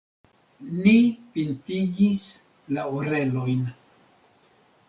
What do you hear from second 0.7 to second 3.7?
Ni pintigis la orelojn.